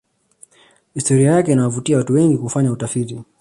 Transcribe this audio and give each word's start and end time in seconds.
historia 0.93 1.31
yake 1.31 1.51
inawavutia 1.51 1.97
watu 1.97 2.13
wengi 2.13 2.37
kufanya 2.37 2.71
utafiti 2.71 3.23